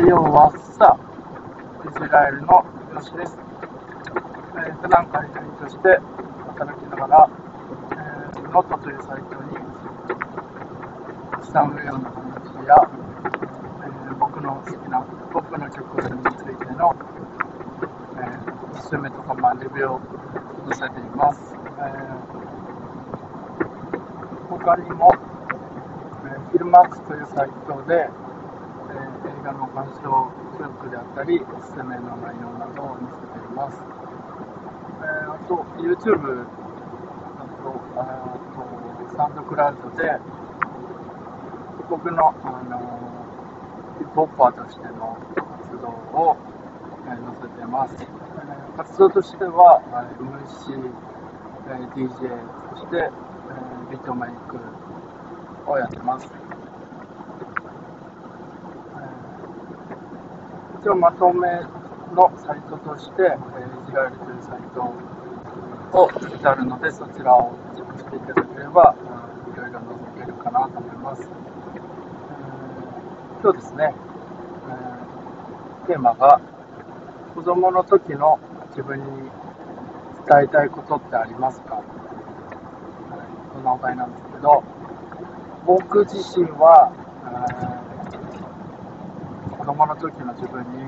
[0.00, 0.96] 要はさ、
[1.84, 2.64] イスラエルの
[2.94, 3.36] ヨシです。
[4.56, 6.00] えー、普段会社員として
[6.48, 7.28] 働きながら、
[7.92, 9.60] えー、ノットというサイトに
[11.44, 12.88] 資産運用の話や、
[13.84, 16.96] えー、僕の好きな僕の曲についての、
[18.16, 20.00] えー、おすすめとか、まあ、レビューを
[20.72, 21.54] 載せています。
[21.76, 25.12] えー、他にも、
[26.24, 28.08] えー、フィルマークスというサイトで、
[29.42, 33.82] 映画の鑑賞記録であったり、おすすめの内容などを載せています。
[35.02, 36.46] えー、あと、YouTube、
[37.38, 38.38] あと、あ
[39.10, 40.16] とサンドクラウドで、
[41.90, 42.78] 僕の、あの
[43.98, 46.36] ヒップホッパーとしての活動を、
[47.08, 47.96] えー、載せてます。
[47.98, 49.82] えー、活動としては、
[50.20, 50.88] MC、
[51.66, 52.30] え DJ、
[52.70, 53.10] そして、え
[53.90, 54.56] ビートメイク
[55.68, 56.30] をやってます。
[60.82, 61.48] 一応まとめ
[62.12, 64.82] のサイトとして、えー、イジラエルというサイト
[65.96, 71.22] をしてあるので、そちらをチェックしていただければ、うん、いろいろ覗けるかなと思います。
[73.44, 73.94] 今日ですね、
[74.70, 76.40] えー、テーマが、
[77.36, 78.40] 子供の時の
[78.70, 79.04] 自分に
[80.26, 81.84] 伝えたいことってありますか、はい、
[83.54, 84.64] そんなお題なんですけど、
[85.64, 86.90] 僕自身は、
[87.78, 87.91] え
[89.62, 90.84] 子供の時の自分に、え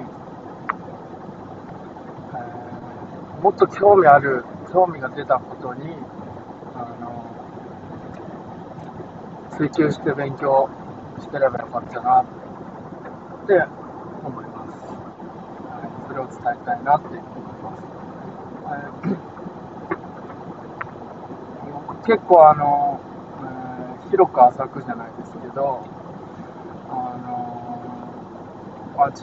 [3.39, 5.94] ー、もっと興味ある、興味が出たことに、
[6.75, 7.25] あの、
[9.56, 10.69] 追求して勉強
[11.20, 12.25] してればよかったなっ
[13.47, 13.62] て
[14.25, 14.70] 思います。
[15.70, 17.20] はい、それを伝えたいなって思い
[17.62, 17.83] ます。
[18.64, 18.77] は
[22.02, 22.98] い、結構あの、
[24.02, 25.93] えー、広く浅くじゃないですけど、
[28.96, 29.22] まあ、知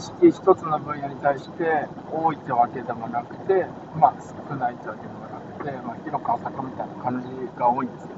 [0.00, 3.66] 識一つの分野に対して多いってわけでもなくて、
[3.96, 4.14] まあ、
[4.48, 8.08] 少ないってわけでもなくて、まあ、広く浅くみたいな感じが多いんですよ。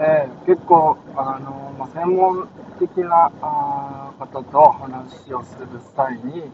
[0.00, 2.48] えー、結構、あのまあ、専門
[2.78, 6.50] 的なあ方と話をする際に、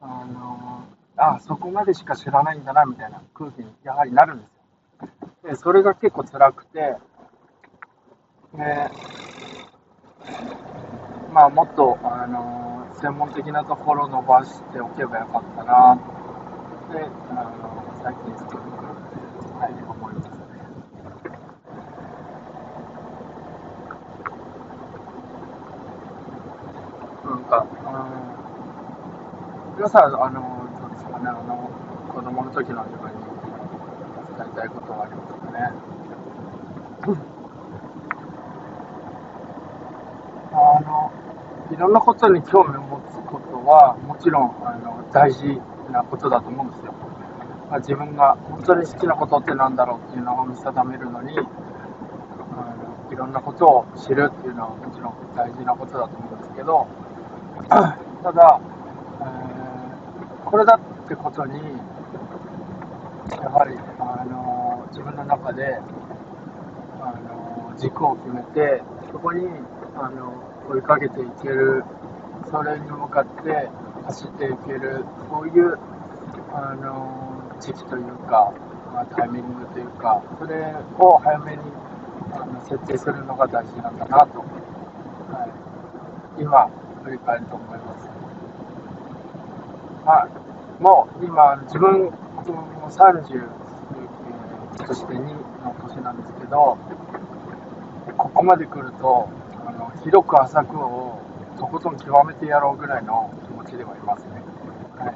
[0.00, 0.84] あの
[1.16, 5.50] あそこまでしか知らないんだなみたいな空気にやはりなるんですよ。
[5.50, 6.96] でそれが結構辛くて、
[11.32, 15.98] まあ、もっと、あの専門的なところを伸ばしておけばよかったなっ
[16.92, 18.84] て、あの最近すごく、
[19.58, 20.36] はい、思いますね。
[27.24, 27.66] なんか、
[29.70, 31.70] うん、皆さん、あの、どうですかね、あの、
[32.12, 33.24] 子供の時の自分に
[34.36, 35.72] 伝えたいことはありますかね。
[40.52, 41.10] あの、
[41.70, 45.60] いろんなことに興味を持つことは、もちろんあの大事
[45.90, 46.94] なことだと思うんですよ。
[47.68, 51.42] まあ、自分が本当に好きなことって何だろうっていうのを見定めるのに、あ
[53.08, 56.86] のいろんなことを知るっていうのはもちろん大事なことだと思うんですけど、
[57.68, 58.60] ただ、
[59.20, 61.58] えー、これだってことに、
[63.42, 65.80] やはり、あの自分の中で、
[67.00, 69.48] あの軸を決めて、そこに、
[69.96, 71.84] あの追いかけていける、
[72.50, 73.68] それに向かって
[74.06, 75.78] 走っていける、そういう
[76.54, 78.54] あの時期というか、
[78.92, 81.62] まあ、タイミングというか、それを早めに
[82.32, 85.46] あの設定するのが大事なんだなと、は
[86.38, 86.70] い、今、
[87.04, 88.08] 振り返ると思います。
[90.06, 90.26] は
[90.80, 92.12] い、もう今、自分も
[92.88, 93.46] 30
[94.86, 96.78] として2の年なんですけど、
[98.16, 99.28] ここまで来ると、
[100.04, 101.20] 広く浅くを
[101.58, 104.42] とことん極めてやろうぐらいの気持ちではいますね。
[104.98, 105.14] はい。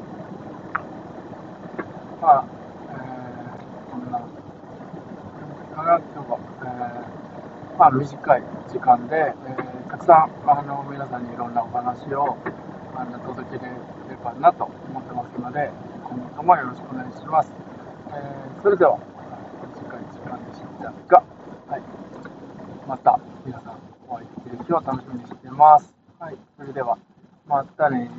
[2.23, 2.45] まあ、
[2.91, 12.37] えー、こんな、かな、今日は、えー、まあ、短い時間で、えー、たくさん、あの、皆さんにいろんなお話を、
[12.95, 13.71] あの、届けれ
[14.09, 15.71] ればなと思ってますので、
[16.05, 17.51] 今後ともよろしくお願いします。
[18.11, 18.99] えー、それでは、
[19.75, 21.22] 短い時間でしたが、
[21.69, 21.83] はい。
[22.87, 23.85] また、皆さん、
[24.65, 25.95] 日を楽しみにしています。
[26.19, 26.99] はい、それでは、
[27.47, 28.11] またね